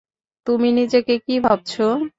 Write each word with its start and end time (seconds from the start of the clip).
তুমি 0.47 0.69
নিজেকে 0.77 1.13
কী 1.25 1.35
ভাবছ? 1.45 1.71